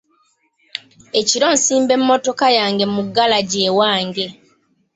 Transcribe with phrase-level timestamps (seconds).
[1.19, 4.25] Ekiro nsimba emmotoka yange mu galagi ewange.